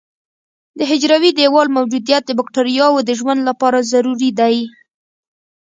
[0.77, 4.55] د حجروي دیوال موجودیت د بکټریاوو د ژوند لپاره ضروري دی.